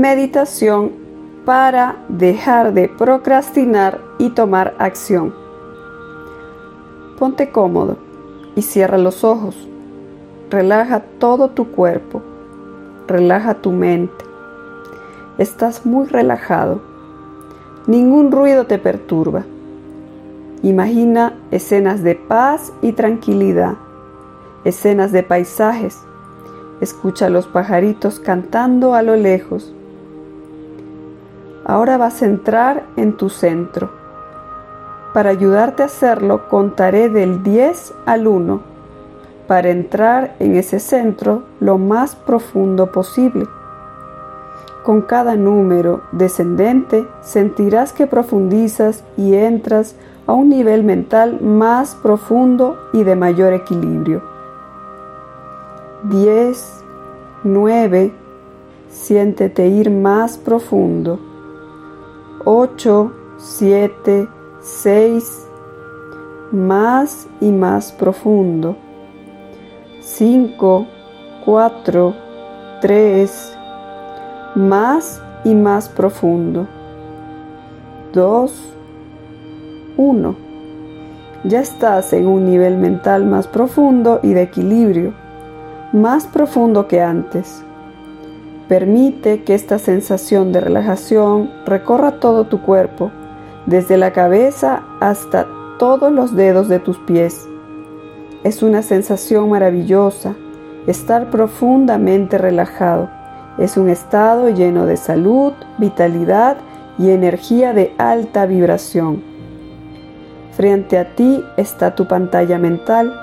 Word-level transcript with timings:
meditación 0.00 0.92
para 1.44 1.96
dejar 2.08 2.74
de 2.74 2.88
procrastinar 2.88 4.00
y 4.18 4.30
tomar 4.30 4.74
acción. 4.78 5.34
Ponte 7.18 7.50
cómodo 7.50 7.96
y 8.54 8.62
cierra 8.62 8.98
los 8.98 9.24
ojos. 9.24 9.56
Relaja 10.50 11.00
todo 11.18 11.48
tu 11.48 11.70
cuerpo. 11.70 12.22
Relaja 13.06 13.54
tu 13.54 13.72
mente. 13.72 14.24
Estás 15.38 15.86
muy 15.86 16.06
relajado. 16.06 16.80
Ningún 17.86 18.32
ruido 18.32 18.66
te 18.66 18.78
perturba. 18.78 19.44
Imagina 20.62 21.34
escenas 21.50 22.02
de 22.02 22.16
paz 22.16 22.72
y 22.82 22.92
tranquilidad, 22.92 23.74
escenas 24.64 25.12
de 25.12 25.22
paisajes. 25.22 26.00
Escucha 26.80 27.26
a 27.26 27.30
los 27.30 27.46
pajaritos 27.46 28.18
cantando 28.18 28.94
a 28.94 29.02
lo 29.02 29.14
lejos. 29.14 29.75
Ahora 31.68 31.96
vas 31.96 32.22
a 32.22 32.26
entrar 32.26 32.84
en 32.96 33.16
tu 33.16 33.28
centro. 33.28 33.90
Para 35.12 35.30
ayudarte 35.30 35.82
a 35.82 35.86
hacerlo, 35.86 36.48
contaré 36.48 37.08
del 37.08 37.42
10 37.42 37.92
al 38.06 38.28
1 38.28 38.60
para 39.48 39.70
entrar 39.70 40.36
en 40.38 40.54
ese 40.54 40.78
centro 40.78 41.42
lo 41.58 41.76
más 41.76 42.14
profundo 42.14 42.92
posible. 42.92 43.48
Con 44.84 45.02
cada 45.02 45.34
número 45.34 46.02
descendente 46.12 47.08
sentirás 47.20 47.92
que 47.92 48.06
profundizas 48.06 49.02
y 49.16 49.34
entras 49.34 49.96
a 50.28 50.34
un 50.34 50.48
nivel 50.48 50.84
mental 50.84 51.40
más 51.40 51.96
profundo 51.96 52.78
y 52.92 53.02
de 53.02 53.16
mayor 53.16 53.52
equilibrio. 53.52 54.22
10, 56.04 56.84
9, 57.42 58.12
siéntete 58.88 59.66
ir 59.66 59.90
más 59.90 60.38
profundo. 60.38 61.18
8, 62.48 63.10
7, 63.38 64.28
6, 64.60 65.48
más 66.52 67.26
y 67.40 67.50
más 67.50 67.90
profundo. 67.90 68.76
5, 70.00 70.86
4, 71.44 72.14
3, 72.82 73.58
más 74.54 75.20
y 75.42 75.56
más 75.56 75.88
profundo. 75.88 76.68
2, 78.12 78.76
1. 79.96 80.36
Ya 81.42 81.58
estás 81.58 82.12
en 82.12 82.28
un 82.28 82.44
nivel 82.44 82.76
mental 82.76 83.24
más 83.24 83.48
profundo 83.48 84.20
y 84.22 84.34
de 84.34 84.42
equilibrio, 84.42 85.14
más 85.92 86.28
profundo 86.28 86.86
que 86.86 87.02
antes. 87.02 87.64
Permite 88.68 89.44
que 89.44 89.54
esta 89.54 89.78
sensación 89.78 90.50
de 90.50 90.60
relajación 90.60 91.52
recorra 91.66 92.18
todo 92.18 92.46
tu 92.46 92.62
cuerpo, 92.62 93.12
desde 93.66 93.96
la 93.96 94.12
cabeza 94.12 94.82
hasta 95.00 95.46
todos 95.78 96.10
los 96.10 96.34
dedos 96.34 96.68
de 96.68 96.80
tus 96.80 96.98
pies. 96.98 97.46
Es 98.42 98.64
una 98.64 98.82
sensación 98.82 99.50
maravillosa 99.50 100.34
estar 100.88 101.30
profundamente 101.30 102.38
relajado. 102.38 103.08
Es 103.58 103.76
un 103.76 103.88
estado 103.88 104.48
lleno 104.50 104.84
de 104.84 104.96
salud, 104.96 105.52
vitalidad 105.78 106.56
y 106.98 107.10
energía 107.10 107.72
de 107.72 107.94
alta 107.98 108.46
vibración. 108.46 109.22
Frente 110.52 110.98
a 110.98 111.14
ti 111.14 111.44
está 111.56 111.94
tu 111.94 112.08
pantalla 112.08 112.58
mental. 112.58 113.14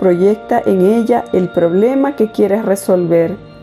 Proyecta 0.00 0.60
en 0.64 0.80
ella 0.80 1.24
el 1.32 1.48
problema 1.48 2.16
que 2.16 2.30
quieres 2.32 2.64
resolver 2.64 3.53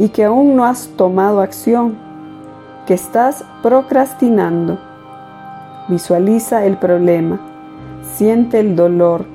y 0.00 0.08
que 0.08 0.24
aún 0.24 0.56
no 0.56 0.64
has 0.64 0.88
tomado 0.96 1.40
acción, 1.40 1.96
que 2.86 2.94
estás 2.94 3.44
procrastinando. 3.62 4.80
Visualiza 5.86 6.64
el 6.64 6.76
problema, 6.76 7.38
siente 8.16 8.58
el 8.58 8.74
dolor. 8.74 9.26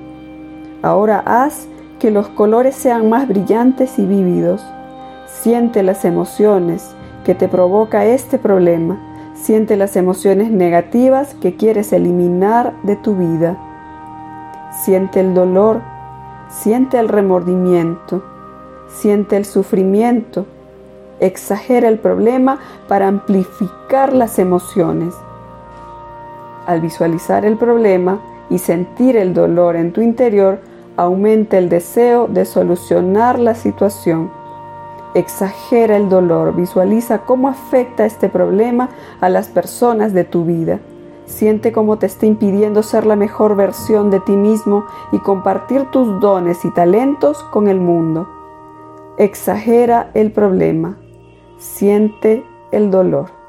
Ahora 0.82 1.24
haz 1.26 1.70
que 2.00 2.12
los 2.12 2.28
colores 2.28 2.76
sean 2.76 3.10
más 3.10 3.30
brillantes 3.30 3.98
y 4.00 4.06
vívidos. 4.06 4.62
Siente 5.28 5.84
las 5.84 6.04
emociones 6.04 6.94
que 7.24 7.34
te 7.34 7.48
provoca 7.48 8.04
este 8.04 8.38
problema 8.38 9.00
Siente 9.36 9.76
las 9.76 9.96
emociones 9.96 10.50
negativas 10.50 11.36
que 11.36 11.56
quieres 11.56 11.94
eliminar 11.94 12.74
de 12.84 12.96
tu 12.96 13.16
vida. 13.16 13.58
Siente 14.84 15.20
el 15.20 15.36
dolor, 15.36 15.82
siente 16.50 16.98
el 16.98 17.10
remordimiento, 17.10 18.24
siente 19.02 19.38
el 19.38 19.46
sufrimiento. 19.46 20.46
Exagera 21.20 21.88
el 21.88 22.00
problema 22.00 22.60
para 22.88 23.08
amplificar 23.08 24.14
las 24.14 24.40
emociones. 24.40 25.14
Al 26.66 26.82
visualizar 26.82 27.46
el 27.46 27.58
problema 27.58 28.20
y 28.50 28.58
sentir 28.58 29.18
el 29.18 29.34
dolor 29.34 29.76
en 29.76 29.94
tu 29.94 30.02
interior, 30.02 30.60
aumenta 30.98 31.58
el 31.58 31.70
deseo 31.70 32.28
de 32.28 32.46
solucionar 32.46 33.40
la 33.40 33.56
situación 33.56 34.32
Exagera 35.16 35.96
el 35.96 36.10
dolor, 36.10 36.54
visualiza 36.54 37.20
cómo 37.20 37.48
afecta 37.48 38.06
este 38.06 38.28
problema 38.28 38.90
a 39.22 39.30
las 39.30 39.48
personas 39.48 40.12
de 40.12 40.26
tu 40.26 40.44
vida. 40.44 40.82
Siente 41.26 41.72
cómo 41.72 41.98
te 41.98 42.06
está 42.06 42.26
impidiendo 42.26 42.84
ser 42.84 43.06
la 43.06 43.16
mejor 43.16 43.56
versión 43.56 44.12
de 44.12 44.20
ti 44.20 44.34
mismo 44.34 44.84
y 45.14 45.20
compartir 45.20 45.86
tus 45.86 46.20
dones 46.20 46.66
y 46.66 46.72
talentos 46.72 47.42
con 47.44 47.70
el 47.70 47.80
mundo. 47.80 48.28
Exagera 49.18 50.12
el 50.14 50.32
problema. 50.32 50.98
Siente 51.58 52.44
el 52.72 52.92
dolor. 52.92 53.45